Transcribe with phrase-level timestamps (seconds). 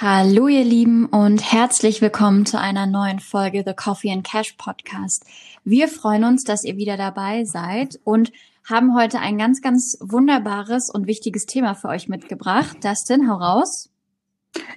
[0.00, 5.24] Hallo ihr Lieben und herzlich willkommen zu einer neuen Folge The Coffee and Cash Podcast.
[5.62, 8.32] Wir freuen uns, dass ihr wieder dabei seid und
[8.68, 12.78] haben heute ein ganz, ganz wunderbares und wichtiges Thema für euch mitgebracht.
[12.82, 13.88] Dustin, hau raus.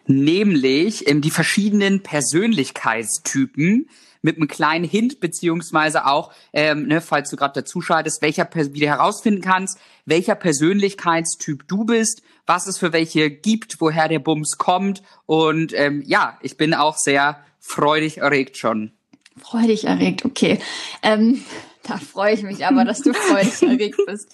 [0.05, 3.89] Nämlich ähm, die verschiedenen Persönlichkeitstypen
[4.21, 8.87] mit einem kleinen Hint, beziehungsweise auch, ähm, ne, falls du gerade dazuschaltest, welcher wie du
[8.87, 15.03] herausfinden kannst, welcher Persönlichkeitstyp du bist, was es für welche gibt, woher der Bums kommt.
[15.25, 18.91] Und ähm, ja, ich bin auch sehr freudig erregt schon.
[19.37, 20.59] Freudig erregt, okay.
[21.03, 21.43] Ähm,
[21.83, 24.29] da freue ich mich aber, dass du freudig erregt bist.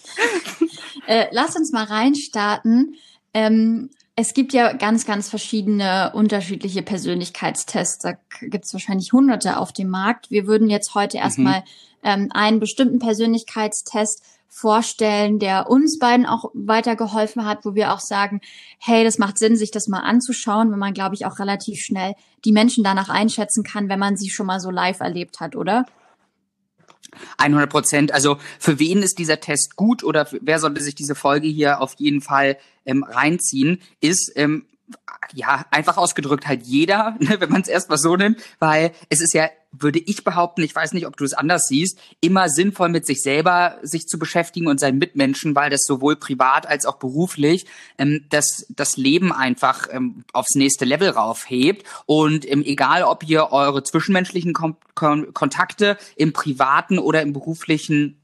[1.08, 2.95] Äh, lass uns mal reinstarten.
[3.34, 8.03] Ähm, es gibt ja ganz, ganz verschiedene unterschiedliche Persönlichkeitstests.
[8.03, 10.30] Da gibt es wahrscheinlich hunderte auf dem Markt.
[10.30, 11.23] Wir würden jetzt heute mhm.
[11.23, 11.63] erstmal
[12.03, 18.39] ähm, einen bestimmten Persönlichkeitstest vorstellen, der uns beiden auch weitergeholfen hat, wo wir auch sagen,
[18.77, 22.14] hey, das macht Sinn, sich das mal anzuschauen, wenn man, glaube ich, auch relativ schnell
[22.45, 25.88] die Menschen danach einschätzen kann, wenn man sie schon mal so live erlebt hat, oder?
[27.38, 28.14] 100 Prozent.
[28.14, 31.95] Also für wen ist dieser Test gut oder wer sollte sich diese Folge hier auf
[31.97, 33.81] jeden Fall ähm, reinziehen?
[34.02, 34.66] Ist ähm,
[35.34, 39.34] ja, einfach ausgedrückt halt jeder, ne, wenn man es erstmal so nimmt, weil es ist
[39.34, 43.08] ja, würde ich behaupten, ich weiß nicht, ob du es anders siehst, immer sinnvoll mit
[43.08, 47.66] sich selber sich zu beschäftigen und seinen Mitmenschen, weil das sowohl privat als auch beruflich
[47.98, 51.88] ähm, das, das Leben einfach ähm, aufs nächste Level raufhebt.
[52.06, 58.22] Und ähm, egal, ob ihr eure zwischenmenschlichen Kon Kon Kontakte im privaten oder im beruflichen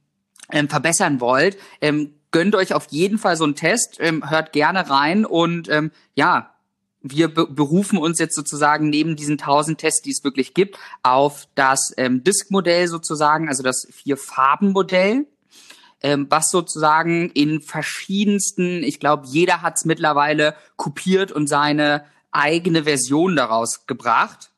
[0.51, 4.89] ähm, verbessern wollt, ähm, gönnt euch auf jeden Fall so einen Test, ähm, hört gerne
[4.89, 6.53] rein und ähm, ja,
[7.01, 11.47] wir be berufen uns jetzt sozusagen neben diesen tausend Tests, die es wirklich gibt, auf
[11.55, 15.25] das ähm, Disk-Modell sozusagen, also das Vier-Farben-Modell,
[16.01, 22.83] ähm, was sozusagen in verschiedensten, ich glaube, jeder hat es mittlerweile kopiert und seine eigene
[22.83, 24.48] Version daraus gebracht.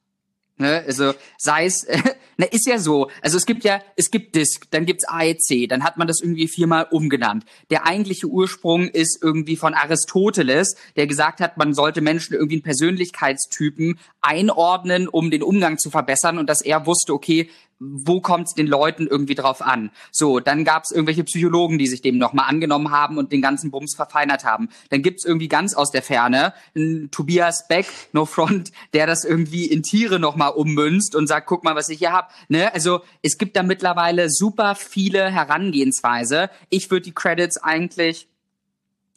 [0.61, 0.83] Ne?
[0.87, 1.99] Also sei es, äh,
[2.37, 3.09] na, ist ja so.
[3.21, 6.47] Also es gibt ja, es gibt Disk, dann gibt's AEC, dann hat man das irgendwie
[6.47, 7.45] viermal umgenannt.
[7.69, 12.63] Der eigentliche Ursprung ist irgendwie von Aristoteles, der gesagt hat, man sollte Menschen irgendwie in
[12.63, 17.49] Persönlichkeitstypen einordnen, um den Umgang zu verbessern und dass er wusste, okay,
[17.81, 19.89] wo kommt es den Leuten irgendwie drauf an?
[20.11, 23.71] So, dann gab es irgendwelche Psychologen, die sich dem nochmal angenommen haben und den ganzen
[23.71, 24.69] Bums verfeinert haben.
[24.89, 29.65] Dann gibt's irgendwie ganz aus der Ferne einen Tobias Beck, No Front, der das irgendwie
[29.65, 32.31] in Tiere nochmal ummünzt und sagt, guck mal, was ich hier hab.
[32.49, 32.71] Ne?
[32.73, 36.51] Also es gibt da mittlerweile super viele Herangehensweise.
[36.69, 38.27] Ich würde die Credits eigentlich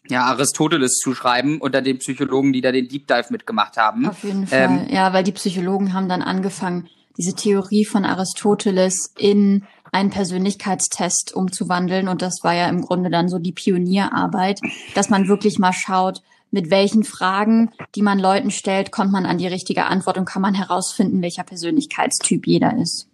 [0.08, 4.06] ja, Aristoteles zuschreiben unter den Psychologen, die da den Deep Dive mitgemacht haben.
[4.08, 4.60] Auf jeden Fall.
[4.60, 11.34] Ähm, ja, weil die Psychologen haben dann angefangen, diese Theorie von Aristoteles in einen Persönlichkeitstest
[11.34, 12.08] umzuwandeln.
[12.08, 14.60] Und das war ja im Grunde dann so die Pionierarbeit,
[14.94, 19.38] dass man wirklich mal schaut, mit welchen Fragen, die man Leuten stellt, kommt man an
[19.38, 23.08] die richtige Antwort und kann man herausfinden, welcher Persönlichkeitstyp jeder ist.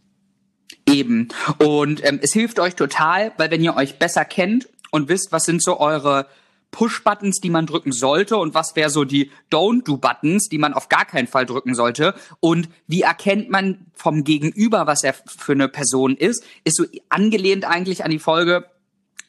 [0.86, 1.28] Eben.
[1.58, 5.44] Und ähm, es hilft euch total, weil wenn ihr euch besser kennt und wisst, was
[5.44, 6.26] sind so eure
[6.70, 8.36] Push-Buttons, die man drücken sollte.
[8.36, 12.14] Und was wäre so die Don't-Do-Buttons, die man auf gar keinen Fall drücken sollte?
[12.40, 17.64] Und wie erkennt man vom Gegenüber, was er für eine Person ist, ist so angelehnt
[17.64, 18.66] eigentlich an die Folge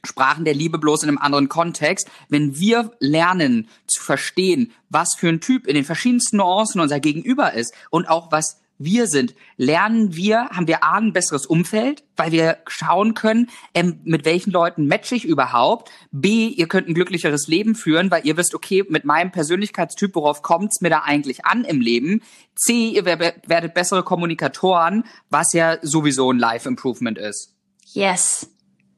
[0.03, 2.09] Sprachen der Liebe bloß in einem anderen Kontext.
[2.29, 7.53] Wenn wir lernen zu verstehen, was für ein Typ in den verschiedensten Nuancen unser Gegenüber
[7.53, 12.31] ist und auch was wir sind, lernen wir, haben wir A, ein besseres Umfeld, weil
[12.31, 15.91] wir schauen können, ähm, mit welchen Leuten matche ich überhaupt.
[16.11, 20.41] B, ihr könnt ein glücklicheres Leben führen, weil ihr wisst, okay, mit meinem Persönlichkeitstyp, worauf
[20.41, 22.21] kommt es mir da eigentlich an im Leben.
[22.55, 27.55] C, ihr werdet bessere Kommunikatoren, was ja sowieso ein Life-Improvement ist.
[27.93, 28.49] Yes.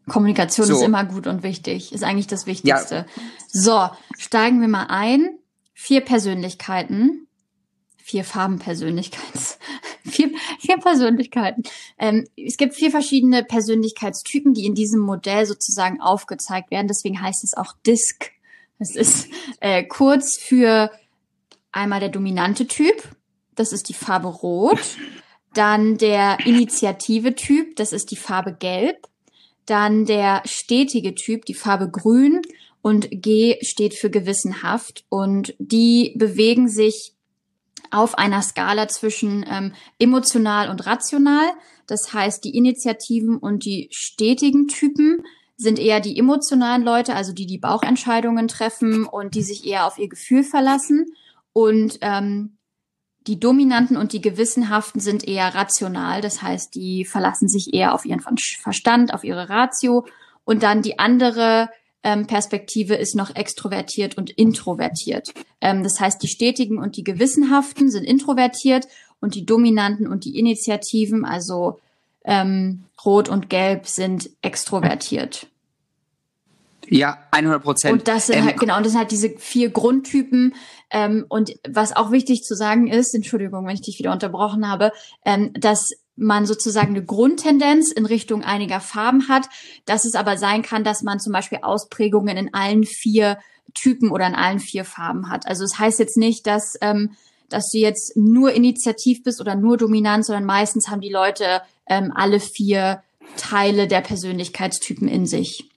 [0.08, 0.76] Kommunikation so.
[0.76, 2.96] ist immer gut und wichtig, ist eigentlich das Wichtigste.
[2.96, 3.06] Ja.
[3.48, 5.38] So, steigen wir mal ein.
[5.74, 7.28] Vier Persönlichkeiten
[8.03, 9.58] vier Farbenpersönlichkeits,
[10.06, 11.64] vier, vier Persönlichkeiten.
[11.97, 16.90] Ähm, es gibt vier verschiedene Persönlichkeitstypen, die in diesem Modell sozusagen aufgezeigt werden.
[16.90, 18.31] Deswegen heißt es auch Disk.
[18.78, 19.30] Das ist
[19.62, 20.92] äh, kurz für
[21.72, 23.07] einmal der dominante Typ.
[23.56, 24.98] Das ist die Farbe Rot.
[25.54, 27.78] Dann der Initiative Typ.
[27.78, 29.07] Das ist die Farbe Gelb.
[29.66, 32.42] Dann der stetige Typ, die Farbe Grün.
[32.81, 35.06] Und G steht für gewissenhaft.
[35.07, 37.13] Und die bewegen sich
[37.94, 41.45] auf einer Skala zwischen ähm, emotional und rational.
[41.88, 45.24] Das heißt, die Initiativen und die stetigen Typen
[45.56, 49.98] sind eher die emotionalen Leute, also die die Bauchentscheidungen treffen und die sich eher auf
[50.00, 51.06] ihr Gefühl verlassen.
[51.54, 52.57] Und ähm,
[53.28, 58.06] die Dominanten und die Gewissenhaften sind eher rational, das heißt, die verlassen sich eher auf
[58.06, 60.06] ihren Verstand, auf ihre Ratio.
[60.44, 61.69] Und dann die andere
[62.04, 65.34] ähm, Perspektive ist noch extrovertiert und introvertiert.
[65.62, 68.88] Ähm, das heißt, die Stetigen und die Gewissenhaften sind introvertiert
[69.20, 71.80] und die Dominanten und die Initiativen, also
[72.26, 75.48] ähm, Rot und Gelb, sind extrovertiert.
[76.90, 77.94] Ja, 100 Prozent.
[77.94, 80.54] Und das sind ähm, halt, genau, und das sind halt diese vier Grundtypen.
[80.92, 84.92] Ähm, und was auch wichtig zu sagen ist, Entschuldigung, wenn ich dich wieder unterbrochen habe,
[85.26, 89.50] ähm, dass man sozusagen eine Grundtendenz in Richtung einiger Farben hat,
[89.86, 93.39] dass es aber sein kann, dass man zum Beispiel Ausprägungen in allen vier
[93.74, 95.48] Typen oder in allen vier Farben hat.
[95.48, 97.12] Also es das heißt jetzt nicht, dass, ähm,
[97.50, 102.12] dass du jetzt nur initiativ bist oder nur dominant, sondern meistens haben die Leute ähm,
[102.16, 103.01] alle vier
[103.38, 105.69] Teile der Persönlichkeitstypen in sich.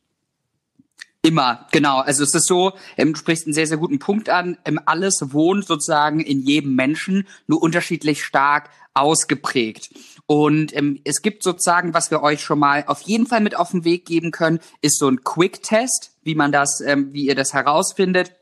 [1.22, 1.98] Immer, genau.
[1.98, 4.58] Also es ist so, ähm, du sprichst einen sehr, sehr guten Punkt an.
[4.64, 9.90] Ähm, alles wohnt sozusagen in jedem Menschen, nur unterschiedlich stark ausgeprägt.
[10.26, 13.70] Und ähm, es gibt sozusagen, was wir euch schon mal auf jeden Fall mit auf
[13.70, 17.52] den Weg geben können, ist so ein Quick-Test, wie man das, ähm, wie ihr das
[17.52, 18.32] herausfindet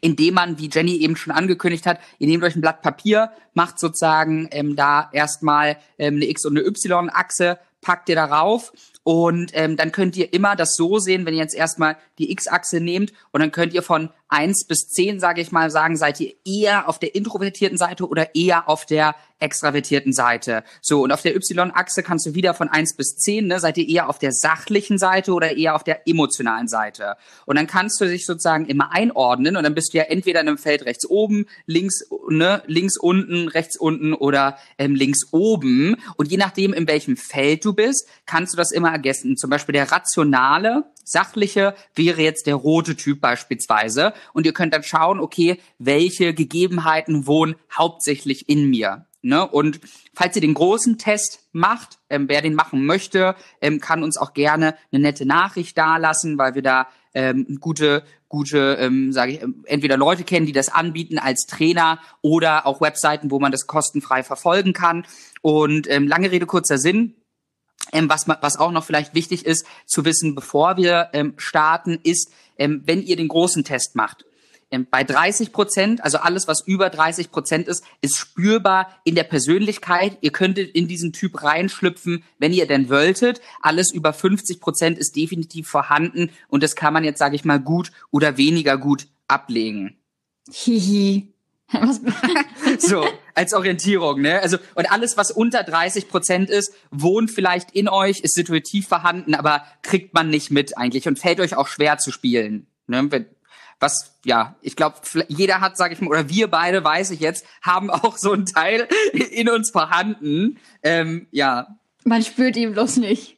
[0.00, 3.78] indem man, wie Jenny eben schon angekündigt hat, ihr nehmt euch ein Blatt Papier, macht
[3.78, 8.72] sozusagen ähm, da erstmal ähm, eine X- und eine Y-Achse, packt ihr darauf
[9.02, 12.80] und ähm, dann könnt ihr immer das so sehen, wenn ihr jetzt erstmal die X-Achse
[12.80, 16.34] nehmt und dann könnt ihr von eins bis zehn, sage ich mal, sagen, seid ihr
[16.44, 20.64] eher auf der introvertierten Seite oder eher auf der extravertierten Seite.
[20.80, 23.88] So, und auf der Y-Achse kannst du wieder von eins bis zehn, ne, seid ihr
[23.88, 27.16] eher auf der sachlichen Seite oder eher auf der emotionalen Seite.
[27.46, 30.48] Und dann kannst du dich sozusagen immer einordnen und dann bist du ja entweder in
[30.48, 35.96] einem Feld rechts oben, links, ne, links unten, rechts unten oder ähm, links oben.
[36.16, 39.36] Und je nachdem, in welchem Feld du bist, kannst du das immer ergänzen.
[39.36, 44.12] Zum Beispiel der rationale, sachliche wäre jetzt der rote Typ beispielsweise.
[44.32, 49.06] Und ihr könnt dann schauen, okay, welche Gegebenheiten wohnen hauptsächlich in mir.
[49.22, 49.46] Ne?
[49.46, 49.80] Und
[50.14, 54.34] falls ihr den großen Test macht, ähm, wer den machen möchte, ähm, kann uns auch
[54.34, 59.62] gerne eine nette Nachricht dalassen, weil wir da ähm, gute, gute, ähm, sage ich, ähm,
[59.66, 64.24] entweder Leute kennen, die das anbieten als Trainer oder auch Webseiten, wo man das kostenfrei
[64.24, 65.06] verfolgen kann.
[65.40, 67.14] Und ähm, lange Rede kurzer Sinn.
[67.92, 72.32] Ähm, was, was auch noch vielleicht wichtig ist zu wissen, bevor wir ähm, starten, ist,
[72.56, 74.24] ähm, wenn ihr den großen Test macht,
[74.90, 80.18] bei 30 Prozent, also alles, was über 30 Prozent ist, ist spürbar in der Persönlichkeit.
[80.22, 83.40] Ihr könntet in diesen Typ reinschlüpfen, wenn ihr denn wolltet.
[83.60, 87.60] Alles über 50 Prozent ist definitiv vorhanden und das kann man jetzt, sage ich mal,
[87.60, 89.98] gut oder weniger gut ablegen.
[90.50, 91.28] Hihi.
[92.78, 94.40] so, als Orientierung, ne?
[94.40, 99.34] Also, und alles, was unter 30 Prozent ist, wohnt vielleicht in euch, ist situativ vorhanden,
[99.34, 102.66] aber kriegt man nicht mit eigentlich und fällt euch auch schwer zu spielen.
[102.86, 103.26] Ne?
[103.82, 104.96] Was ja, ich glaube,
[105.28, 108.46] jeder hat, sage ich mal, oder wir beide, weiß ich jetzt, haben auch so einen
[108.46, 110.58] Teil in uns vorhanden.
[110.82, 111.76] Ähm, ja.
[112.04, 113.36] Man spürt ihn bloß nicht.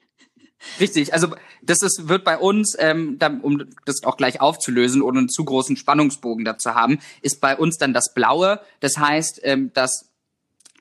[0.81, 5.20] Richtig, also das ist, wird bei uns, ähm, dann, um das auch gleich aufzulösen, ohne
[5.20, 8.61] einen zu großen Spannungsbogen dazu haben, ist bei uns dann das Blaue.
[8.81, 10.11] Das heißt, ähm, das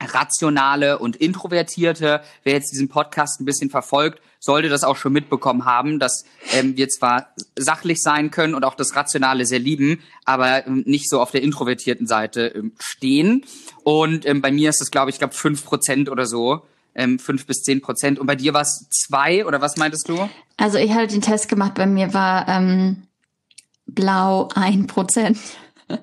[0.00, 5.64] rationale und introvertierte, wer jetzt diesen Podcast ein bisschen verfolgt, sollte das auch schon mitbekommen
[5.64, 10.66] haben, dass ähm, wir zwar sachlich sein können und auch das Rationale sehr lieben, aber
[10.66, 13.44] ähm, nicht so auf der introvertierten Seite ähm, stehen.
[13.82, 16.62] Und ähm, bei mir ist es, glaube ich, glaube fünf Prozent oder so.
[16.96, 18.20] Ähm, fünf bis zehn Prozent.
[18.20, 20.28] Und bei dir war es zwei oder was meintest du?
[20.56, 23.08] Also ich hatte den Test gemacht, bei mir war ähm,
[23.86, 25.38] blau ein Prozent.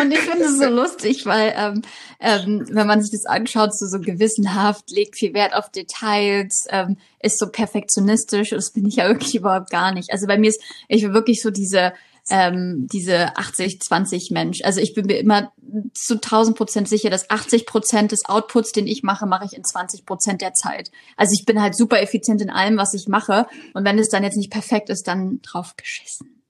[0.00, 1.82] Und ich finde es so lustig, weil ähm,
[2.20, 6.96] ähm, wenn man sich das anschaut, so, so gewissenhaft, legt viel Wert auf Details, ähm,
[7.20, 8.50] ist so perfektionistisch.
[8.50, 10.12] Das bin ich ja wirklich überhaupt gar nicht.
[10.12, 11.92] Also bei mir ist, ich bin wirklich so diese
[12.30, 14.62] ähm, diese 80-20 Mensch.
[14.62, 15.52] Also ich bin mir immer
[15.92, 19.64] zu 1000 Prozent sicher, dass 80 Prozent des Outputs, den ich mache, mache ich in
[19.64, 20.90] 20 Prozent der Zeit.
[21.16, 23.46] Also ich bin halt super effizient in allem, was ich mache.
[23.74, 26.42] Und wenn es dann jetzt nicht perfekt ist, dann drauf geschissen.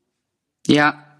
[0.67, 1.14] Ja,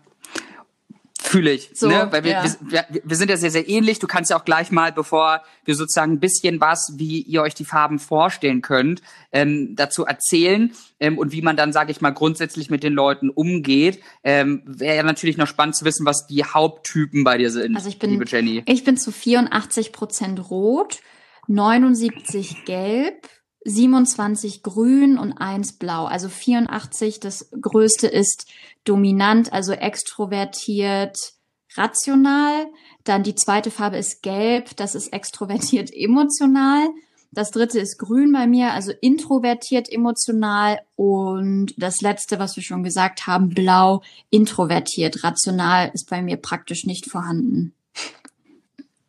[1.27, 2.07] Fühle ich, so, ne?
[2.11, 2.45] weil wir, ja.
[2.61, 3.99] wir, wir sind ja sehr, sehr ähnlich.
[3.99, 7.55] Du kannst ja auch gleich mal, bevor wir sozusagen ein bisschen was, wie ihr euch
[7.55, 9.01] die Farben vorstellen könnt,
[9.33, 13.31] ähm, dazu erzählen ähm, und wie man dann, sage ich mal, grundsätzlich mit den Leuten
[13.31, 14.01] umgeht.
[14.23, 17.89] Ähm, Wäre ja natürlich noch spannend zu wissen, was die Haupttypen bei dir sind, also
[17.89, 18.63] ich bin, liebe Jenny.
[18.67, 21.01] Ich bin zu 84 Prozent rot,
[21.49, 23.29] 79 gelb,
[23.65, 26.05] 27 grün und 1 blau.
[26.07, 28.47] Also 84, das größte ist
[28.85, 31.35] dominant, also extrovertiert,
[31.75, 32.67] rational.
[33.05, 36.89] Dann die zweite Farbe ist gelb, das ist extrovertiert, emotional.
[37.33, 40.79] Das dritte ist grün bei mir, also introvertiert, emotional.
[40.95, 46.87] Und das letzte, was wir schon gesagt haben, blau, introvertiert, rational ist bei mir praktisch
[46.87, 47.75] nicht vorhanden.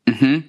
[0.07, 0.43] Mhm.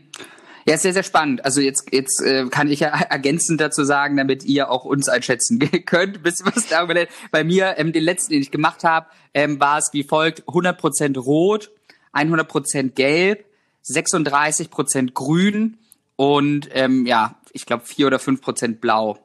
[0.69, 1.45] Ja, sehr, sehr spannend.
[1.45, 5.59] Also jetzt, jetzt äh, kann ich ja ergänzend dazu sagen, damit ihr auch uns einschätzen
[5.87, 6.87] könnt, bisschen was da
[7.31, 11.19] Bei mir, ähm, den letzten, den ich gemacht habe, ähm, war es wie folgt: 100%
[11.19, 11.71] rot,
[12.13, 13.45] 100% gelb,
[13.85, 15.79] 36% grün
[16.17, 19.19] und ähm, ja, ich glaube vier oder fünf Prozent blau.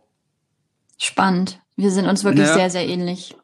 [0.97, 1.59] Spannend.
[1.75, 2.53] Wir sind uns wirklich ne?
[2.53, 3.35] sehr, sehr ähnlich.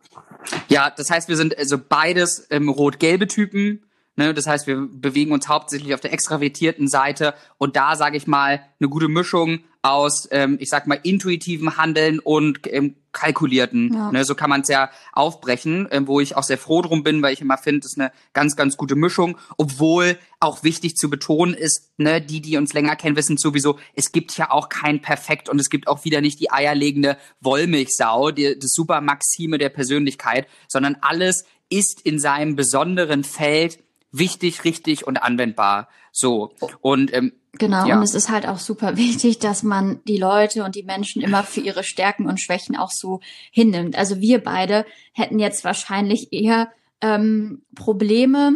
[0.69, 3.86] Ja, das heißt, wir sind also beides ähm, rot-gelbe Typen.
[4.17, 4.33] Ne?
[4.33, 8.61] Das heißt, wir bewegen uns hauptsächlich auf der extravertierten Seite und da sage ich mal
[8.79, 13.93] eine gute Mischung aus, ähm, ich sag mal, intuitivem Handeln und ähm, kalkulierten.
[13.93, 14.11] Ja.
[14.11, 17.21] Ne, so kann man es ja aufbrechen, ähm, wo ich auch sehr froh drum bin,
[17.21, 19.37] weil ich immer finde, das ist eine ganz, ganz gute Mischung.
[19.57, 24.11] Obwohl auch wichtig zu betonen ist, ne, die, die uns länger kennen, wissen sowieso, es
[24.11, 28.57] gibt ja auch kein Perfekt und es gibt auch wieder nicht die eierlegende Wollmilchsau, die,
[28.59, 33.79] das super Maxime der Persönlichkeit, sondern alles ist in seinem besonderen Feld
[34.11, 35.89] wichtig, richtig und anwendbar.
[36.11, 36.51] So.
[36.81, 37.97] Und ähm, Genau, ja.
[37.97, 41.43] und es ist halt auch super wichtig, dass man die Leute und die Menschen immer
[41.43, 43.19] für ihre Stärken und Schwächen auch so
[43.51, 43.97] hinnimmt.
[43.97, 46.69] Also wir beide hätten jetzt wahrscheinlich eher
[47.01, 48.53] ähm, Probleme,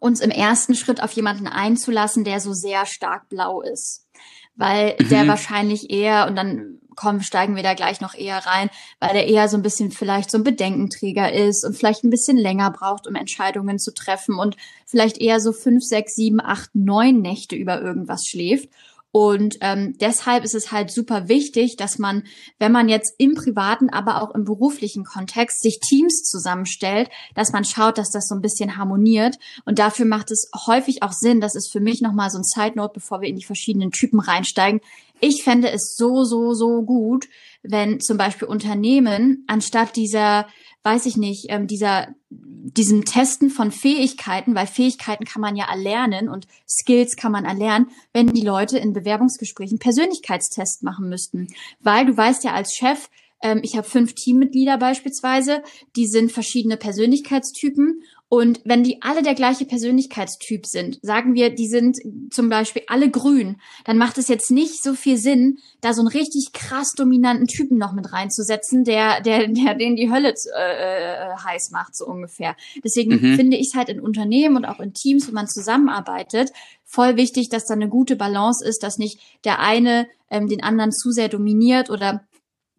[0.00, 4.06] uns im ersten Schritt auf jemanden einzulassen, der so sehr stark blau ist.
[4.54, 5.08] Weil mhm.
[5.08, 8.70] der wahrscheinlich eher, und dann kommen, steigen wir da gleich noch eher rein,
[9.00, 12.36] weil der eher so ein bisschen vielleicht so ein Bedenkenträger ist und vielleicht ein bisschen
[12.36, 17.20] länger braucht, um Entscheidungen zu treffen und vielleicht eher so fünf, sechs, sieben, acht, neun
[17.20, 18.68] Nächte über irgendwas schläft.
[19.16, 22.24] Und ähm, deshalb ist es halt super wichtig, dass man,
[22.58, 27.64] wenn man jetzt im privaten, aber auch im beruflichen Kontext sich Teams zusammenstellt, dass man
[27.64, 29.38] schaut, dass das so ein bisschen harmoniert.
[29.66, 32.72] Und dafür macht es häufig auch Sinn, das ist für mich nochmal so ein Side
[32.74, 34.80] Note, bevor wir in die verschiedenen Typen reinsteigen.
[35.24, 37.26] Ich fände es so, so, so gut,
[37.62, 40.46] wenn zum Beispiel Unternehmen anstatt dieser
[40.84, 46.28] weiß ich nicht, ähm, dieser, diesem Testen von Fähigkeiten, weil Fähigkeiten kann man ja erlernen
[46.28, 51.48] und Skills kann man erlernen, wenn die Leute in Bewerbungsgesprächen Persönlichkeitstests machen müssten.
[51.80, 53.08] Weil du weißt ja als Chef,
[53.42, 55.62] ähm, ich habe fünf Teammitglieder beispielsweise,
[55.96, 58.02] die sind verschiedene Persönlichkeitstypen
[58.34, 61.98] und wenn die alle der gleiche Persönlichkeitstyp sind, sagen wir, die sind
[62.32, 66.08] zum Beispiel alle grün, dann macht es jetzt nicht so viel Sinn, da so einen
[66.08, 71.36] richtig krass dominanten Typen noch mit reinzusetzen, der, der, der den die Hölle äh, äh,
[71.44, 72.56] heiß macht, so ungefähr.
[72.82, 73.36] Deswegen mhm.
[73.36, 76.50] finde ich es halt in Unternehmen und auch in Teams, wenn man zusammenarbeitet,
[76.84, 80.90] voll wichtig, dass da eine gute Balance ist, dass nicht der eine ähm, den anderen
[80.90, 82.24] zu sehr dominiert oder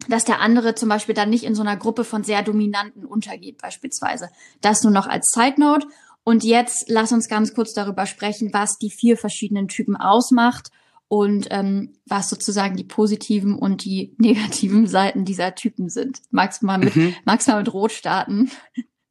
[0.08, 3.60] dass der andere zum Beispiel dann nicht in so einer Gruppe von sehr Dominanten untergeht,
[3.60, 4.28] beispielsweise.
[4.60, 5.86] Das nur noch als Side Note.
[6.24, 10.70] Und jetzt lass uns ganz kurz darüber sprechen, was die vier verschiedenen Typen ausmacht
[11.08, 16.20] und ähm, was sozusagen die positiven und die negativen Seiten dieser Typen sind.
[16.30, 17.14] Magst du mal mit, mhm.
[17.24, 18.50] magst du mal mit Rot starten?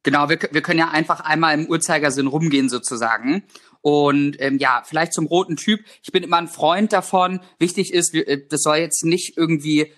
[0.02, 3.42] Genau, wir, wir können ja einfach einmal im Uhrzeigersinn rumgehen sozusagen.
[3.80, 5.80] Und ähm, ja, vielleicht zum roten Typ.
[6.02, 7.40] Ich bin immer ein Freund davon.
[7.58, 9.92] Wichtig ist, äh, das soll jetzt nicht irgendwie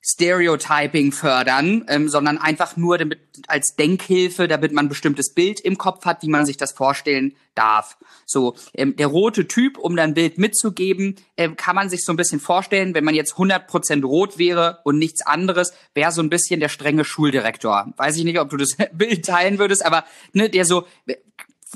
[0.00, 5.76] Stereotyping fördern, ähm, sondern einfach nur damit als Denkhilfe, damit man ein bestimmtes Bild im
[5.76, 7.98] Kopf hat, wie man sich das vorstellen darf.
[8.24, 12.16] So, ähm, der rote Typ, um dann Bild mitzugeben, ähm, kann man sich so ein
[12.16, 16.60] bisschen vorstellen, wenn man jetzt 100% rot wäre und nichts anderes, wäre so ein bisschen
[16.60, 17.92] der strenge Schuldirektor.
[17.96, 20.86] Weiß ich nicht, ob du das Bild teilen würdest, aber ne, der so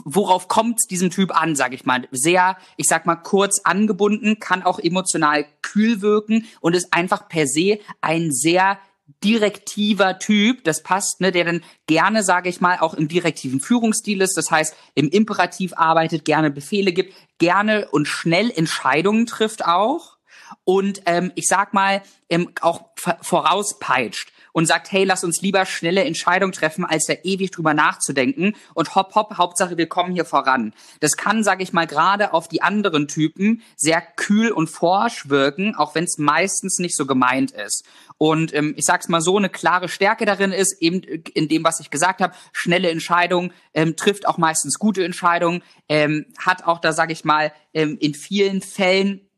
[0.05, 2.09] worauf kommt diesem Typ an, sage ich mal.
[2.11, 7.47] Sehr, ich sag mal, kurz angebunden, kann auch emotional kühl wirken und ist einfach per
[7.47, 8.79] se ein sehr
[9.23, 14.21] direktiver Typ, das passt, ne, der dann gerne, sage ich mal, auch im direktiven Führungsstil
[14.21, 20.17] ist, das heißt, im Imperativ arbeitet, gerne Befehle gibt, gerne und schnell Entscheidungen trifft auch
[20.65, 26.05] und ähm, ich sag mal, ähm, auch vorauspeitscht und sagt, hey, lass uns lieber schnelle
[26.05, 30.75] Entscheidungen treffen, als da ewig drüber nachzudenken und hopp, hopp, Hauptsache wir kommen hier voran.
[31.01, 35.75] Das kann, sage ich mal, gerade auf die anderen Typen sehr kühl und forsch wirken,
[35.75, 37.85] auch wenn es meistens nicht so gemeint ist.
[38.19, 41.81] Und ähm, ich sag's mal so, eine klare Stärke darin ist, eben in dem, was
[41.81, 46.93] ich gesagt habe, schnelle Entscheidungen, ähm, trifft auch meistens gute Entscheidungen, ähm, hat auch da,
[46.93, 49.29] sage ich mal, ähm, in vielen Fällen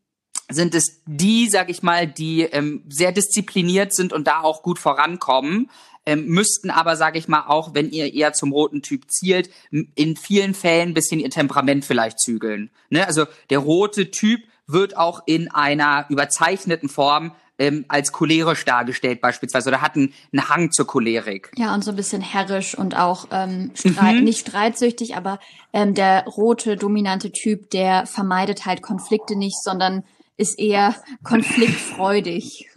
[0.50, 4.78] sind es die, sag ich mal, die ähm, sehr diszipliniert sind und da auch gut
[4.78, 5.70] vorankommen.
[6.06, 10.16] Ähm, müssten aber, sage ich mal, auch wenn ihr eher zum roten Typ zielt, in
[10.16, 12.70] vielen Fällen ein bisschen ihr Temperament vielleicht zügeln.
[12.90, 13.06] Ne?
[13.06, 19.68] Also der rote Typ wird auch in einer überzeichneten Form ähm, als cholerisch dargestellt beispielsweise
[19.68, 21.50] oder hat einen, einen Hang zur Cholerik.
[21.56, 24.24] Ja, und so ein bisschen herrisch und auch ähm, streit, mhm.
[24.24, 25.38] nicht streitsüchtig, aber
[25.72, 30.04] ähm, der rote, dominante Typ, der vermeidet halt Konflikte nicht, sondern
[30.36, 32.68] ist eher konfliktfreudig.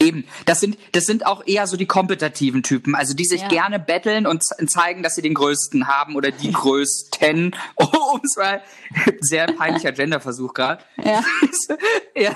[0.00, 3.48] Eben, das sind, das sind auch eher so die kompetitiven Typen, also die sich ja.
[3.48, 7.54] gerne betteln und zeigen, dass sie den Größten haben oder die Größten.
[7.76, 8.60] Oh, es war
[9.20, 10.82] sehr peinlicher Genderversuch gerade.
[11.02, 11.22] Ja.
[12.16, 12.34] ja.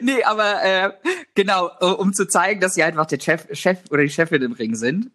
[0.00, 0.92] nee, aber äh,
[1.34, 4.74] genau, um zu zeigen, dass sie einfach der Chef, Chef oder die Chefin im Ring
[4.74, 5.10] sind.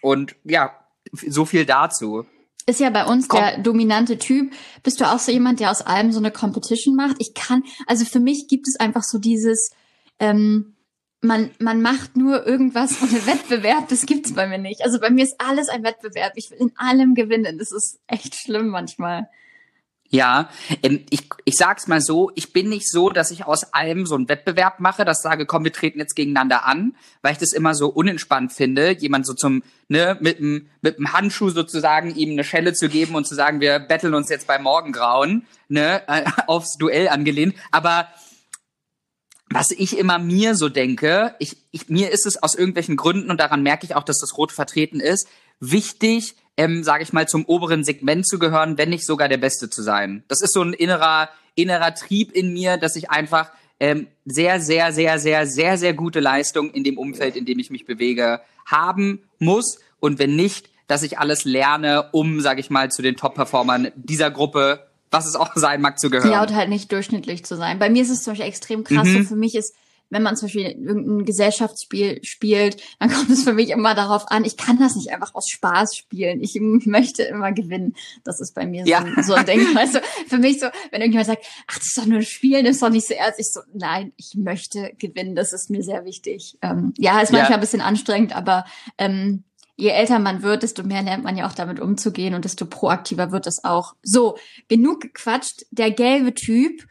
[0.00, 0.72] Und ja,
[1.12, 2.26] so viel dazu.
[2.66, 3.40] Ist ja bei uns Komm.
[3.40, 4.52] der dominante Typ.
[4.82, 7.16] Bist du auch so jemand, der aus allem so eine Competition macht?
[7.18, 9.70] Ich kann, also für mich gibt es einfach so dieses,
[10.18, 10.76] ähm,
[11.22, 14.82] man, man macht nur irgendwas ohne Wettbewerb, das gibt's bei mir nicht.
[14.84, 16.32] Also bei mir ist alles ein Wettbewerb.
[16.36, 17.58] Ich will in allem gewinnen.
[17.58, 19.28] Das ist echt schlimm manchmal.
[20.12, 20.50] Ja,
[20.82, 24.16] ähm, ich, ich sag's mal so, ich bin nicht so, dass ich aus allem so
[24.16, 27.76] einen Wettbewerb mache, dass sage, komm, wir treten jetzt gegeneinander an, weil ich das immer
[27.76, 32.42] so unentspannt finde, jemand so zum, ne, mit dem mit dem Handschuh sozusagen ihm eine
[32.42, 36.02] Schelle zu geben und zu sagen, wir betteln uns jetzt beim Morgengrauen, ne,
[36.48, 37.54] aufs Duell angelehnt.
[37.70, 38.08] Aber
[39.48, 43.38] was ich immer mir so denke, ich, ich, mir ist es aus irgendwelchen Gründen, und
[43.38, 45.28] daran merke ich auch, dass das Rot vertreten ist,
[45.60, 49.70] wichtig, ähm, sage ich mal, zum oberen Segment zu gehören, wenn nicht sogar der Beste
[49.70, 50.24] zu sein.
[50.28, 54.92] Das ist so ein innerer, innerer Trieb in mir, dass ich einfach ähm, sehr, sehr,
[54.92, 59.24] sehr, sehr, sehr, sehr gute Leistung in dem Umfeld, in dem ich mich bewege, haben
[59.38, 59.78] muss.
[60.00, 64.30] Und wenn nicht, dass ich alles lerne, um, sage ich mal, zu den Top-Performern dieser
[64.30, 66.30] Gruppe was es auch sein mag, zu gehören.
[66.30, 67.78] Ja, und halt nicht durchschnittlich zu sein.
[67.78, 69.08] Bei mir ist es zum Beispiel extrem krass.
[69.08, 69.22] Mhm.
[69.22, 69.74] So für mich ist,
[70.10, 74.44] wenn man zum Beispiel irgendein Gesellschaftsspiel spielt, dann kommt es für mich immer darauf an,
[74.44, 76.42] ich kann das nicht einfach aus Spaß spielen.
[76.42, 77.94] Ich möchte immer gewinnen.
[78.24, 79.04] Das ist bei mir ja.
[79.16, 79.60] so, so ein Ding.
[79.60, 82.76] Du, für mich so, wenn irgendjemand sagt, ach, das ist doch nur ein Spiel, das
[82.76, 83.38] ist doch nicht so ernst.
[83.38, 85.34] Ich so, nein, ich möchte gewinnen.
[85.34, 86.58] Das ist mir sehr wichtig.
[86.62, 87.56] Ähm, ja, ist manchmal ja.
[87.56, 88.64] ein bisschen anstrengend, aber
[88.98, 89.44] ähm,
[89.76, 93.32] je älter man wird, desto mehr lernt man ja auch damit umzugehen und desto proaktiver
[93.32, 93.94] wird es auch.
[94.02, 94.36] So,
[94.68, 95.64] genug gequatscht.
[95.70, 96.86] Der gelbe Typ,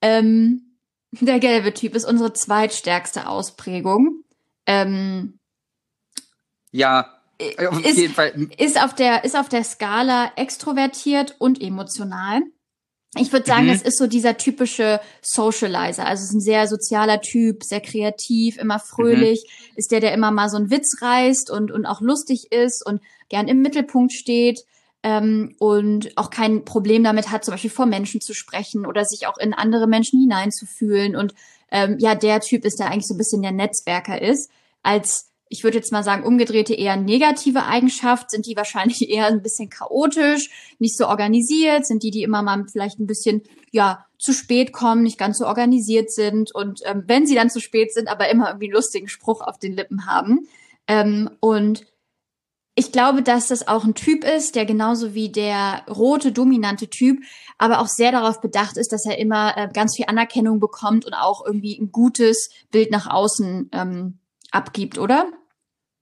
[0.00, 0.71] ähm,
[1.20, 4.24] der gelbe Typ ist unsere zweitstärkste Ausprägung.
[4.66, 5.38] Ähm,
[6.70, 7.20] ja,
[7.66, 8.48] auf ist, jeden Fall.
[8.56, 12.40] Ist auf der, ist auf der Skala extrovertiert und emotional.
[13.18, 13.72] Ich würde sagen, mhm.
[13.72, 16.06] das ist so dieser typische Socializer.
[16.06, 19.44] Also es ist ein sehr sozialer Typ, sehr kreativ, immer fröhlich.
[19.44, 19.76] Mhm.
[19.76, 23.02] Ist der, der immer mal so einen Witz reißt und, und auch lustig ist und
[23.28, 24.64] gern im Mittelpunkt steht
[25.02, 29.26] ähm, und auch kein Problem damit hat, zum Beispiel vor Menschen zu sprechen oder sich
[29.26, 31.16] auch in andere Menschen hineinzufühlen.
[31.16, 31.34] Und
[31.70, 34.50] ähm, ja, der Typ ist, der eigentlich so ein bisschen der Netzwerker ist,
[34.82, 39.42] als ich würde jetzt mal sagen, umgedrehte eher negative Eigenschaft, sind die wahrscheinlich eher ein
[39.42, 44.32] bisschen chaotisch, nicht so organisiert, sind die, die immer mal vielleicht ein bisschen, ja, zu
[44.32, 48.08] spät kommen, nicht ganz so organisiert sind und ähm, wenn sie dann zu spät sind,
[48.08, 50.46] aber immer irgendwie einen lustigen Spruch auf den Lippen haben.
[50.86, 51.84] Ähm, und
[52.74, 57.22] ich glaube, dass das auch ein Typ ist, der genauso wie der rote dominante Typ,
[57.58, 61.12] aber auch sehr darauf bedacht ist, dass er immer äh, ganz viel Anerkennung bekommt und
[61.12, 64.18] auch irgendwie ein gutes Bild nach außen ähm,
[64.50, 65.30] abgibt, oder?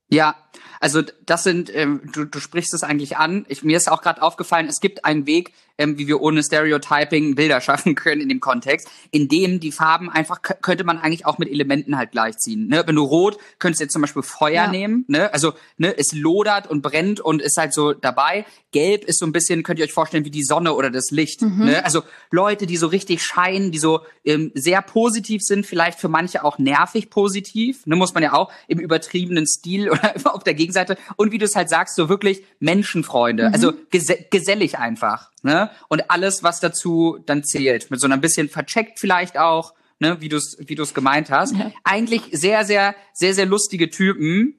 [0.08, 0.36] Ja,
[0.80, 3.44] also das sind, ähm, du, du sprichst es eigentlich an.
[3.48, 7.34] Ich, mir ist auch gerade aufgefallen, es gibt einen Weg, ähm, wie wir ohne Stereotyping
[7.34, 11.38] Bilder schaffen können in dem Kontext, in dem die Farben einfach könnte man eigentlich auch
[11.38, 12.68] mit Elementen halt gleichziehen.
[12.68, 12.82] Ne?
[12.86, 14.70] Wenn du rot, könntest du jetzt zum Beispiel Feuer ja.
[14.70, 15.32] nehmen, ne?
[15.32, 18.44] Also ne, es lodert und brennt und ist halt so dabei.
[18.72, 21.42] Gelb ist so ein bisschen, könnt ihr euch vorstellen, wie die Sonne oder das Licht.
[21.42, 21.64] Mhm.
[21.64, 21.84] Ne?
[21.84, 26.44] Also Leute, die so richtig scheinen, die so ähm, sehr positiv sind, vielleicht für manche
[26.44, 30.69] auch nervig positiv, ne, muss man ja auch im übertriebenen Stil oder auf der Gegenseite.
[31.16, 33.54] Und wie du es halt sagst, so wirklich Menschenfreunde, mhm.
[33.54, 35.70] also ges gesellig einfach ne?
[35.88, 40.28] Und alles, was dazu dann zählt, mit so ein bisschen vercheckt vielleicht auch, ne, wie
[40.28, 41.56] du es wie du's gemeint hast.
[41.56, 41.72] Ja.
[41.84, 44.54] Eigentlich sehr, sehr, sehr, sehr lustige Typen.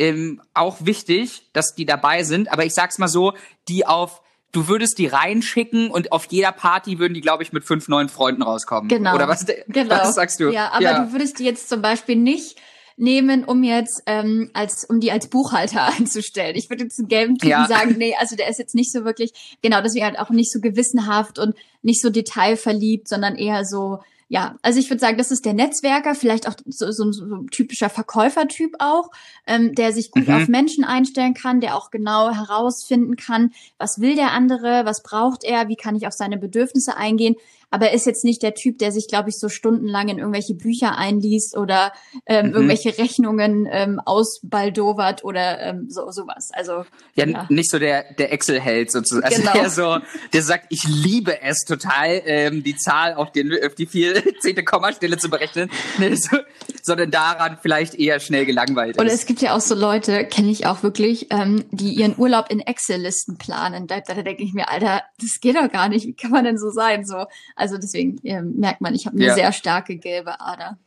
[0.00, 3.34] Ähm, auch wichtig, dass die dabei sind, aber ich sag's mal so,
[3.68, 7.64] die auf du würdest die reinschicken und auf jeder Party würden die, glaube ich, mit
[7.64, 8.88] fünf neuen Freunden rauskommen.
[8.88, 9.14] Genau.
[9.14, 9.90] Oder was, genau.
[9.90, 10.50] was sagst du?
[10.50, 11.04] Ja, aber ja.
[11.04, 12.58] du würdest die jetzt zum Beispiel nicht
[12.98, 16.56] nehmen, um jetzt ähm, als um die als Buchhalter einzustellen.
[16.56, 17.66] Ich würde jetzt einen gelben Typen ja.
[17.66, 20.60] sagen, nee, also der ist jetzt nicht so wirklich, genau, deswegen halt auch nicht so
[20.60, 25.46] gewissenhaft und nicht so detailverliebt, sondern eher so ja, also ich würde sagen, das ist
[25.46, 29.10] der Netzwerker, vielleicht auch so, so, so ein typischer Verkäufertyp auch,
[29.46, 30.34] ähm, der sich gut mhm.
[30.34, 35.44] auf Menschen einstellen kann, der auch genau herausfinden kann, was will der andere, was braucht
[35.44, 37.36] er, wie kann ich auf seine Bedürfnisse eingehen
[37.70, 40.54] aber er ist jetzt nicht der Typ, der sich, glaube ich, so stundenlang in irgendwelche
[40.54, 41.92] Bücher einliest oder
[42.26, 42.54] ähm, mhm.
[42.54, 46.50] irgendwelche Rechnungen ähm, ausbaldowert oder ähm, so sowas.
[46.52, 47.46] Also ja, ja.
[47.48, 49.52] nicht so der der Excel-Held sozusagen, also genau.
[49.52, 49.98] der so,
[50.32, 54.64] der sagt, ich liebe es total, ähm, die Zahl auf, den, auf die vier zehnte
[54.64, 56.36] Kommastelle zu berechnen, ne, so,
[56.82, 59.00] sondern daran vielleicht eher schnell gelangweilt ist.
[59.00, 62.50] Oder es gibt ja auch so Leute, kenne ich auch wirklich, ähm, die ihren Urlaub
[62.50, 63.86] in Excel-Listen planen.
[63.86, 66.06] Da, da denke ich mir, Alter, das geht doch gar nicht.
[66.06, 67.04] Wie kann man denn so sein?
[67.04, 67.26] So,
[67.58, 69.34] also deswegen äh, merkt man, ich habe eine ja.
[69.34, 70.78] sehr starke gelbe Ader.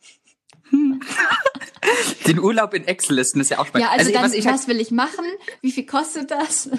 [2.27, 3.88] Den Urlaub in Excel-Listen ist ja auch spannend.
[3.88, 5.25] Ja, also, also dann, was, was halt will ich machen?
[5.62, 6.69] Wie viel kostet das?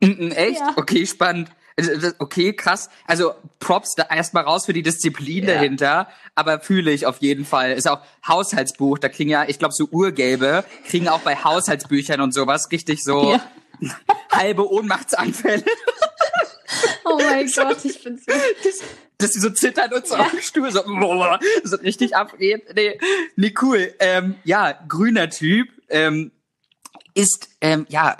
[0.00, 0.60] Echt?
[0.60, 0.74] Ja.
[0.76, 1.50] Okay, spannend.
[1.78, 2.90] Also, okay, krass.
[3.06, 5.54] Also Props da erstmal raus für die Disziplin ja.
[5.54, 7.72] dahinter, aber fühle ich auf jeden Fall.
[7.72, 12.34] Ist auch Haushaltsbuch, da kriegen ja, ich glaube, so Urgelbe kriegen auch bei Haushaltsbüchern und
[12.34, 13.40] sowas richtig so ja.
[14.32, 15.64] halbe Ohnmachtsanfälle.
[17.04, 18.32] Oh mein Gott, ich bin's so.
[18.62, 18.82] Das,
[19.18, 20.20] dass sie so zittern und so ja.
[20.20, 20.82] auf dem Stuhl so,
[21.64, 22.62] so richtig abgehen.
[22.74, 22.98] Nee,
[23.36, 23.92] nee cool.
[23.98, 25.68] Ähm, ja, grüner Typ.
[25.88, 26.30] Ähm,
[27.14, 28.16] ist, ähm, ja,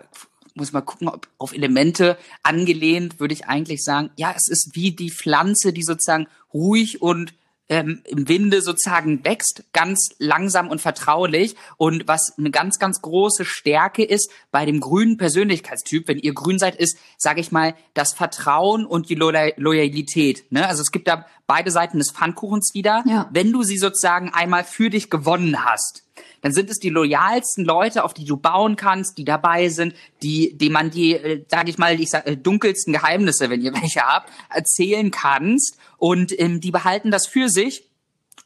[0.55, 4.90] muss mal gucken, ob auf Elemente angelehnt, würde ich eigentlich sagen, ja, es ist wie
[4.90, 7.33] die Pflanze, die sozusagen ruhig und
[7.68, 11.57] ähm, im Winde sozusagen wächst, ganz langsam und vertraulich.
[11.76, 16.59] Und was eine ganz, ganz große Stärke ist bei dem grünen Persönlichkeitstyp, wenn ihr grün
[16.59, 20.50] seid, ist, sage ich mal, das Vertrauen und die Lo Loyalität.
[20.50, 20.66] Ne?
[20.66, 23.04] Also es gibt da beide Seiten des Pfannkuchens wieder.
[23.07, 23.28] Ja.
[23.33, 26.04] Wenn du sie sozusagen einmal für dich gewonnen hast,
[26.40, 30.57] dann sind es die loyalsten Leute, auf die du bauen kannst, die dabei sind, die,
[30.57, 34.01] die man die, äh, sage ich mal, die sag, äh, dunkelsten Geheimnisse, wenn ihr welche
[34.01, 35.77] habt, erzählen kannst.
[35.96, 37.88] Und ähm, die behalten das für sich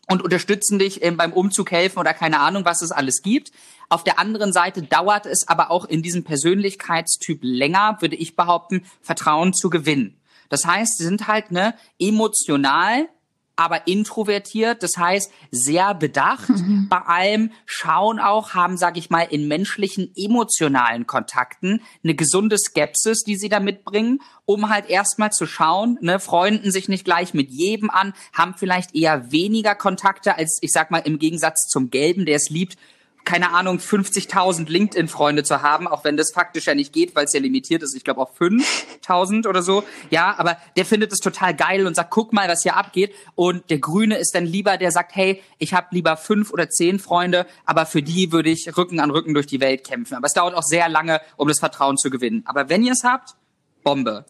[0.08, 3.52] und unterstützen dich ähm, beim Umzug helfen oder keine Ahnung, was es alles gibt.
[3.88, 8.86] Auf der anderen Seite dauert es aber auch in diesem Persönlichkeitstyp länger, würde ich behaupten,
[9.02, 10.18] Vertrauen zu gewinnen.
[10.48, 13.08] Das heißt, sie sind halt ne emotional
[13.56, 16.88] aber introvertiert, das heißt sehr bedacht mhm.
[16.88, 23.24] bei allem, schauen auch, haben, sage ich mal, in menschlichen, emotionalen Kontakten eine gesunde Skepsis,
[23.24, 27.50] die sie da mitbringen, um halt erstmal zu schauen, ne, freunden sich nicht gleich mit
[27.50, 32.26] jedem an, haben vielleicht eher weniger Kontakte als, ich sag mal, im Gegensatz zum Gelben,
[32.26, 32.76] der es liebt,
[33.24, 37.32] keine Ahnung, 50.000 LinkedIn-Freunde zu haben, auch wenn das faktisch ja nicht geht, weil es
[37.32, 37.94] ja limitiert ist.
[37.94, 39.84] Ich glaube auf 5.000 oder so.
[40.10, 43.14] Ja, aber der findet es total geil und sagt, guck mal, was hier abgeht.
[43.34, 46.98] Und der Grüne ist dann lieber, der sagt, hey, ich habe lieber fünf oder zehn
[46.98, 50.14] Freunde, aber für die würde ich Rücken an Rücken durch die Welt kämpfen.
[50.14, 52.42] Aber es dauert auch sehr lange, um das Vertrauen zu gewinnen.
[52.46, 53.34] Aber wenn ihr es habt,
[53.82, 54.24] Bombe.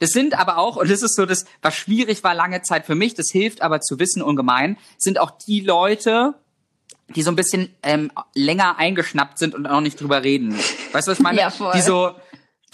[0.00, 2.94] Das sind aber auch, und das ist so das, was schwierig war lange Zeit für
[2.94, 6.34] mich, das hilft aber zu wissen ungemein, sind auch die Leute,
[7.14, 10.54] die so ein bisschen ähm, länger eingeschnappt sind und auch nicht drüber reden.
[10.92, 11.38] Weißt du, was ich meine?
[11.40, 11.72] Ja, voll.
[11.74, 12.14] Die so,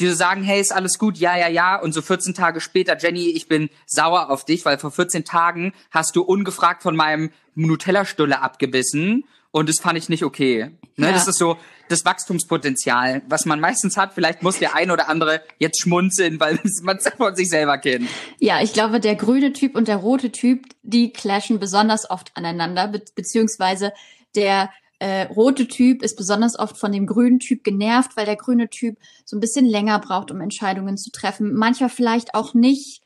[0.01, 2.97] die so sagen, hey, ist alles gut, ja, ja, ja, und so 14 Tage später,
[2.99, 7.31] Jenny, ich bin sauer auf dich, weil vor 14 Tagen hast du ungefragt von meinem
[7.55, 10.73] Nutella-Stulle abgebissen und das fand ich nicht okay.
[10.97, 11.13] Ne, ja.
[11.13, 11.57] Das ist so
[11.89, 14.13] das Wachstumspotenzial, was man meistens hat.
[14.13, 18.09] Vielleicht muss der eine oder andere jetzt schmunzeln, weil man es von sich selber kennt.
[18.41, 22.89] Ja, ich glaube, der grüne Typ und der rote Typ, die clashen besonders oft aneinander,
[22.89, 23.93] be beziehungsweise
[24.35, 28.71] der äh, rote Typ ist besonders oft von dem grünen Typ genervt, weil der grüne
[28.71, 31.53] Typ so ein bisschen länger braucht, um Entscheidungen zu treffen.
[31.55, 33.03] Manchmal vielleicht auch nicht,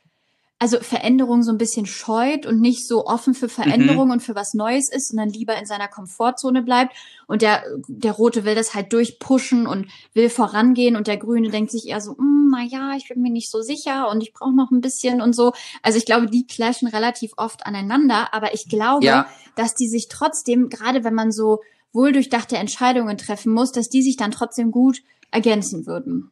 [0.58, 4.12] also Veränderung so ein bisschen scheut und nicht so offen für Veränderung mhm.
[4.12, 6.96] und für was Neues ist, sondern lieber in seiner Komfortzone bleibt.
[7.26, 11.70] Und der, der Rote will das halt durchpushen und will vorangehen und der Grüne denkt
[11.70, 14.54] sich eher so, mm, na ja, ich bin mir nicht so sicher und ich brauche
[14.54, 15.52] noch ein bisschen und so.
[15.82, 20.08] Also ich glaube, die clashen relativ oft aneinander, aber ich glaube, ja dass die sich
[20.08, 21.60] trotzdem, gerade wenn man so
[21.92, 26.30] wohldurchdachte Entscheidungen treffen muss, dass die sich dann trotzdem gut ergänzen würden.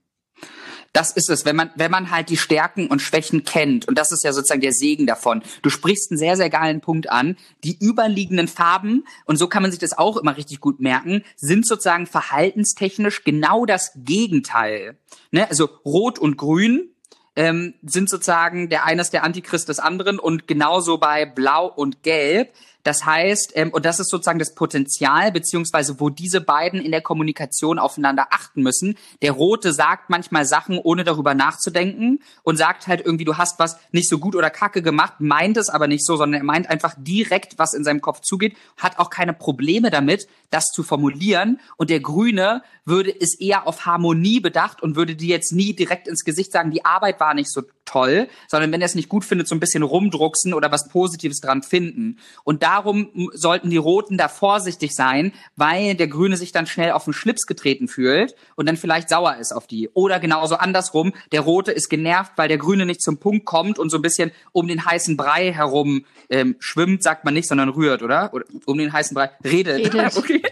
[0.92, 3.86] Das ist es, wenn man, wenn man halt die Stärken und Schwächen kennt.
[3.86, 5.42] Und das ist ja sozusagen der Segen davon.
[5.62, 7.36] Du sprichst einen sehr, sehr geilen Punkt an.
[7.64, 11.66] Die überliegenden Farben, und so kann man sich das auch immer richtig gut merken, sind
[11.66, 14.96] sozusagen verhaltenstechnisch genau das Gegenteil.
[15.30, 15.48] Ne?
[15.48, 16.90] Also Rot und Grün
[17.36, 22.02] ähm, sind sozusagen der eine ist der Antichrist des anderen und genauso bei Blau und
[22.02, 22.52] Gelb
[22.86, 27.00] das heißt, ähm, und das ist sozusagen das Potenzial, beziehungsweise wo diese beiden in der
[27.00, 28.96] Kommunikation aufeinander achten müssen.
[29.22, 33.76] Der Rote sagt manchmal Sachen, ohne darüber nachzudenken und sagt halt irgendwie, du hast was
[33.90, 36.94] nicht so gut oder kacke gemacht, meint es aber nicht so, sondern er meint einfach
[36.96, 41.58] direkt, was in seinem Kopf zugeht, hat auch keine Probleme damit, das zu formulieren.
[41.76, 46.06] Und der Grüne würde ist eher auf Harmonie bedacht und würde dir jetzt nie direkt
[46.06, 49.24] ins Gesicht sagen, die Arbeit war nicht so toll, sondern wenn er es nicht gut
[49.24, 52.18] findet, so ein bisschen rumdrucksen oder was Positives dran finden.
[52.44, 57.04] Und darum sollten die Roten da vorsichtig sein, weil der Grüne sich dann schnell auf
[57.04, 59.88] den Schlips getreten fühlt und dann vielleicht sauer ist auf die.
[59.94, 63.90] Oder genauso andersrum, der Rote ist genervt, weil der Grüne nicht zum Punkt kommt und
[63.90, 68.02] so ein bisschen um den heißen Brei herum ähm, schwimmt, sagt man nicht, sondern rührt,
[68.02, 68.34] oder?
[68.34, 69.94] Oder um den heißen Brei redet.
[69.94, 70.16] redet.
[70.16, 70.42] okay.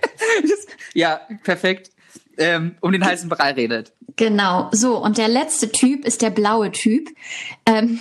[0.95, 1.94] ja, perfekt
[2.39, 3.93] ähm, um den heißen Brei redet.
[4.17, 5.03] Genau, so.
[5.03, 7.09] Und der letzte Typ ist der blaue Typ.
[7.67, 8.01] Ähm,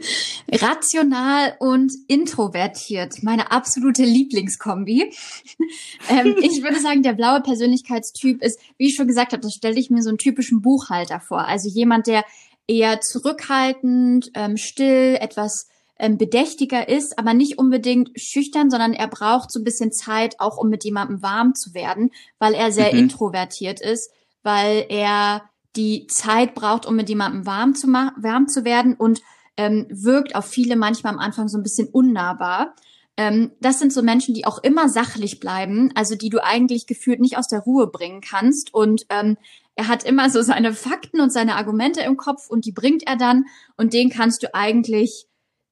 [0.52, 3.22] rational und introvertiert.
[3.22, 5.12] Meine absolute Lieblingskombi.
[6.08, 9.78] ähm, ich würde sagen, der blaue Persönlichkeitstyp ist, wie ich schon gesagt habe, das stelle
[9.78, 11.46] ich mir so einen typischen Buchhalter vor.
[11.46, 12.24] Also jemand, der
[12.68, 19.50] eher zurückhaltend, ähm, still, etwas ähm, bedächtiger ist, aber nicht unbedingt schüchtern, sondern er braucht
[19.50, 23.00] so ein bisschen Zeit, auch um mit jemandem warm zu werden, weil er sehr mhm.
[23.00, 24.10] introvertiert ist,
[24.42, 25.42] weil er
[25.76, 29.22] die Zeit braucht, um mit jemandem warm zu, warm zu werden und
[29.56, 32.74] ähm, wirkt auf viele manchmal am Anfang so ein bisschen unnahbar.
[33.16, 37.20] Ähm, das sind so Menschen, die auch immer sachlich bleiben, also die du eigentlich gefühlt
[37.20, 38.72] nicht aus der Ruhe bringen kannst.
[38.72, 39.36] Und ähm,
[39.74, 43.16] er hat immer so seine Fakten und seine Argumente im Kopf und die bringt er
[43.16, 45.26] dann und den kannst du eigentlich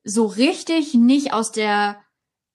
[0.07, 2.01] so richtig nicht aus der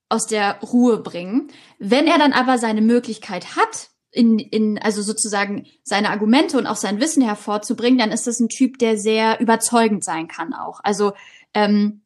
[0.09, 1.51] aus der Ruhe bringen.
[1.79, 6.75] Wenn er dann aber seine Möglichkeit hat, in, in, also sozusagen seine Argumente und auch
[6.75, 10.81] sein Wissen hervorzubringen, dann ist das ein Typ, der sehr überzeugend sein kann auch.
[10.83, 11.13] Also
[11.53, 12.01] ähm,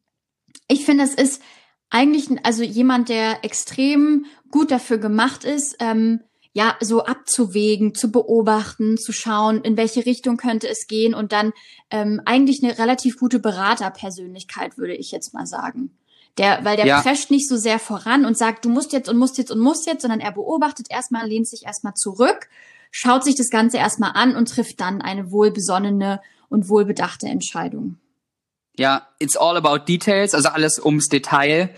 [0.68, 1.42] ich finde, es ist
[1.90, 6.20] eigentlich also jemand, der extrem gut dafür gemacht ist, ähm,
[6.56, 11.52] ja, so abzuwägen, zu beobachten, zu schauen, in welche Richtung könnte es gehen und dann
[11.90, 15.90] ähm, eigentlich eine relativ gute Beraterpersönlichkeit, würde ich jetzt mal sagen.
[16.38, 17.02] Der, weil der ja.
[17.02, 19.86] prescht nicht so sehr voran und sagt, du musst jetzt und musst jetzt und musst
[19.86, 22.48] jetzt, sondern er beobachtet erstmal, lehnt sich erstmal zurück,
[22.90, 27.98] schaut sich das Ganze erstmal an und trifft dann eine wohlbesonnene und wohlbedachte Entscheidung.
[28.78, 31.68] Ja, it's all about details, also alles ums Detail.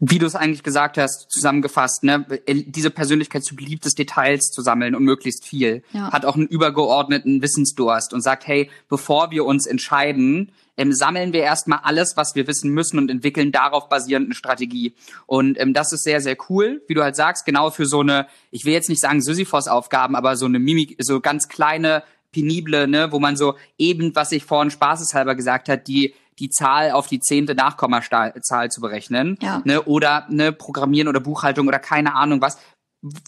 [0.00, 4.94] Wie du es eigentlich gesagt hast, zusammengefasst, ne, diese Persönlichkeitstyp liebt es, Details zu sammeln
[4.94, 5.82] und möglichst viel.
[5.92, 6.12] Ja.
[6.12, 11.42] Hat auch einen übergeordneten Wissensdurst und sagt, hey, bevor wir uns entscheiden, ähm, sammeln wir
[11.42, 14.94] erstmal alles, was wir wissen müssen und entwickeln darauf basierend eine Strategie.
[15.26, 18.28] Und ähm, das ist sehr, sehr cool, wie du halt sagst, genau für so eine,
[18.52, 23.10] ich will jetzt nicht sagen Sisyphos-Aufgaben, aber so eine Mimik, so ganz kleine, penible, ne,
[23.10, 27.20] wo man so eben, was ich vorhin spaßeshalber gesagt hat, die die Zahl auf die
[27.20, 29.62] zehnte Nachkommazahl zu berechnen, ja.
[29.64, 32.58] ne, oder ne, Programmieren oder Buchhaltung oder keine Ahnung was,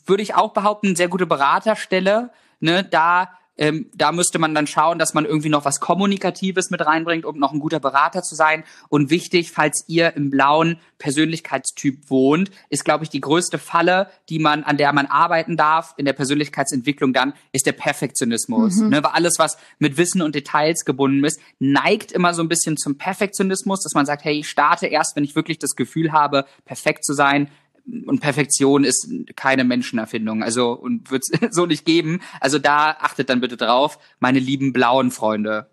[0.07, 4.99] würde ich auch behaupten, sehr gute Beraterstelle, ne, da ähm, da müsste man dann schauen,
[4.99, 8.65] dass man irgendwie noch was Kommunikatives mit reinbringt, um noch ein guter Berater zu sein.
[8.89, 14.39] Und wichtig, falls ihr im blauen Persönlichkeitstyp wohnt, ist, glaube ich, die größte Falle, die
[14.39, 18.77] man, an der man arbeiten darf in der Persönlichkeitsentwicklung dann, ist der Perfektionismus.
[18.77, 18.89] Mhm.
[18.89, 22.79] Ne, weil alles, was mit Wissen und Details gebunden ist, neigt immer so ein bisschen
[22.79, 26.47] zum Perfektionismus, dass man sagt, hey, ich starte erst, wenn ich wirklich das Gefühl habe,
[26.65, 27.51] perfekt zu sein,
[28.07, 32.21] und Perfektion ist keine Menschenerfindung, also und wird es so nicht geben.
[32.41, 35.71] Also da achtet dann bitte drauf, meine lieben blauen Freunde.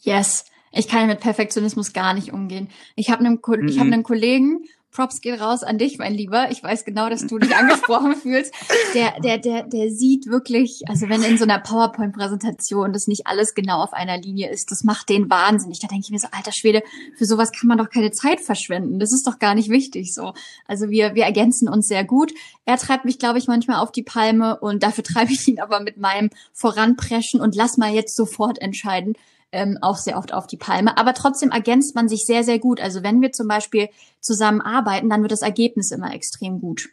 [0.00, 2.68] Yes, ich kann mit Perfektionismus gar nicht umgehen.
[2.94, 3.68] Ich habe einen, mm -mm.
[3.68, 6.50] ich habe einen Kollegen Props geht raus an dich, mein Lieber.
[6.50, 8.52] Ich weiß genau, dass du dich angesprochen fühlst.
[8.94, 13.54] Der, der, der, der sieht wirklich, also wenn in so einer PowerPoint-Präsentation das nicht alles
[13.54, 15.78] genau auf einer Linie ist, das macht den wahnsinnig.
[15.78, 16.82] Da denke ich mir so, alter Schwede,
[17.16, 18.98] für sowas kann man doch keine Zeit verschwenden.
[18.98, 20.34] Das ist doch gar nicht wichtig so.
[20.66, 22.32] Also wir, wir ergänzen uns sehr gut.
[22.64, 25.80] Er treibt mich, glaube ich, manchmal auf die Palme und dafür treibe ich ihn aber
[25.80, 29.14] mit meinem Voranpreschen und lass mal jetzt sofort entscheiden,
[29.52, 30.96] ähm, auch sehr oft auf die Palme.
[30.96, 32.80] Aber trotzdem ergänzt man sich sehr, sehr gut.
[32.80, 33.88] Also wenn wir zum Beispiel
[34.20, 36.88] zusammen arbeiten, dann wird das Ergebnis immer extrem gut.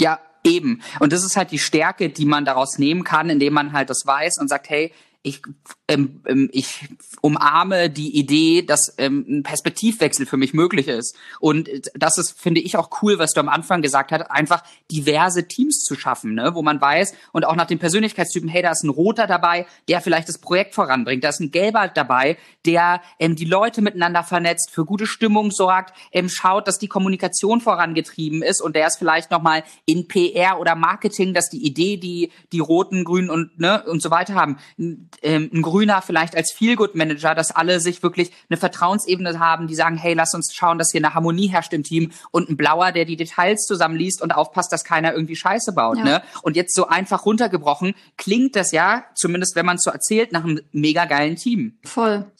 [0.00, 0.82] Ja, eben.
[1.00, 4.06] Und das ist halt die Stärke, die man daraus nehmen kann, indem man halt das
[4.06, 5.42] weiß und sagt, hey, ich,
[5.90, 6.88] ähm, ähm, ich
[7.20, 11.16] umarme die Idee, dass ähm, ein Perspektivwechsel für mich möglich ist.
[11.40, 15.48] Und das ist, finde ich, auch cool, was du am Anfang gesagt hast, einfach diverse
[15.48, 16.54] Teams zu schaffen, ne?
[16.54, 20.00] wo man weiß und auch nach den Persönlichkeitstypen, hey, da ist ein Roter dabei, der
[20.00, 24.70] vielleicht das Projekt voranbringt, da ist ein Gelber dabei, der ähm, die Leute miteinander vernetzt,
[24.70, 29.32] für gute Stimmung sorgt, ähm, schaut, dass die Kommunikation vorangetrieben ist und der ist vielleicht
[29.32, 34.00] nochmal in PR oder Marketing, dass die Idee, die die Roten, Grünen und, ne, und
[34.00, 39.38] so weiter haben, ähm, ein Grüner vielleicht als Feelgood-Manager, dass alle sich wirklich eine Vertrauensebene
[39.38, 42.50] haben, die sagen, hey, lass uns schauen, dass hier eine Harmonie herrscht im Team und
[42.50, 45.96] ein Blauer, der die Details zusammenliest und aufpasst, dass keiner irgendwie Scheiße baut.
[45.96, 46.04] Ja.
[46.04, 46.22] Ne?
[46.42, 50.44] Und jetzt so einfach runtergebrochen klingt das ja, zumindest wenn man es so erzählt, nach
[50.44, 51.78] einem mega geilen Team.
[51.82, 52.30] Voll.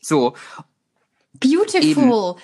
[0.00, 0.34] So.
[1.40, 1.82] Beautiful.
[1.82, 2.34] Eben.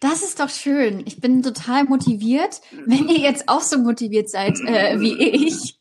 [0.00, 1.02] Das ist doch schön.
[1.04, 2.62] Ich bin total motiviert.
[2.86, 5.78] Wenn ihr jetzt auch so motiviert seid äh, wie ich,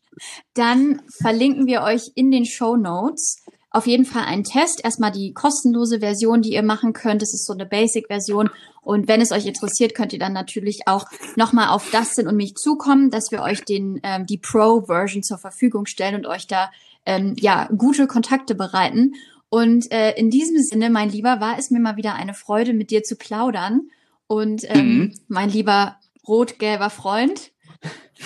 [0.54, 3.38] dann verlinken wir euch in den Show Notes
[3.72, 4.84] auf jeden Fall einen Test.
[4.84, 7.22] Erstmal die kostenlose Version, die ihr machen könnt.
[7.22, 8.50] Das ist so eine Basic-Version.
[8.82, 11.06] Und wenn es euch interessiert, könnt ihr dann natürlich auch
[11.36, 15.86] nochmal auf Dustin und mich zukommen, dass wir euch den, ähm, die Pro-Version zur Verfügung
[15.86, 16.70] stellen und euch da
[17.06, 19.14] ähm, ja gute Kontakte bereiten.
[19.50, 22.92] Und äh, in diesem Sinne, mein Lieber, war es mir mal wieder eine Freude, mit
[22.92, 23.90] dir zu plaudern.
[24.28, 25.20] Und ähm, mhm.
[25.28, 27.51] mein lieber rot-gelber Freund,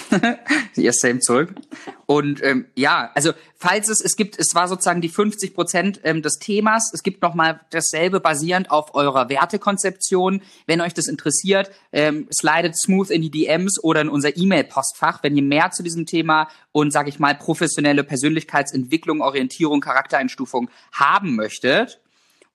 [0.76, 1.54] ja, same zurück.
[2.06, 6.22] Und ähm, ja, also falls es, es gibt, es war sozusagen die 50 Prozent ähm,
[6.22, 6.92] des Themas.
[6.94, 10.42] Es gibt nochmal dasselbe basierend auf eurer Wertekonzeption.
[10.68, 15.36] Wenn euch das interessiert, ähm, slidet smooth in die DMs oder in unser E-Mail-Postfach, wenn
[15.36, 22.00] ihr mehr zu diesem Thema und, sage ich mal, professionelle Persönlichkeitsentwicklung, Orientierung, Charaktereinstufung haben möchtet.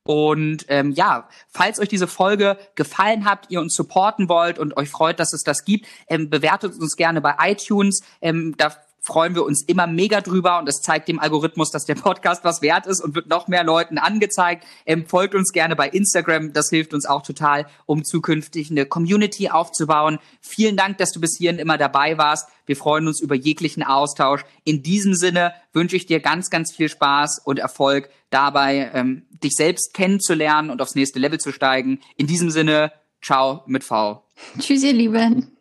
[0.03, 4.89] Und ähm, ja, falls euch diese Folge gefallen hat, ihr uns supporten wollt und euch
[4.89, 8.01] freut, dass es das gibt, ähm, bewertet uns gerne bei iTunes.
[8.23, 11.95] Ähm, da freuen wir uns immer mega drüber und es zeigt dem Algorithmus, dass der
[11.95, 14.65] Podcast was wert ist und wird noch mehr Leuten angezeigt.
[14.87, 19.49] Ähm, folgt uns gerne bei Instagram, das hilft uns auch total, um zukünftig eine Community
[19.49, 20.19] aufzubauen.
[20.41, 22.49] Vielen Dank, dass du bis hierhin immer dabei warst.
[22.67, 24.45] Wir freuen uns über jeglichen Austausch.
[24.65, 29.55] In diesem Sinne wünsche ich dir ganz, ganz viel Spaß und Erfolg dabei, ähm, dich
[29.55, 32.01] selbst kennenzulernen und aufs nächste Level zu steigen.
[32.17, 34.23] In diesem Sinne, ciao mit V.
[34.59, 35.57] Tschüss, ihr Lieben.